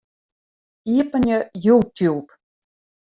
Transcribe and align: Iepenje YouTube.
Iepenje 0.95 1.37
YouTube. 1.65 2.33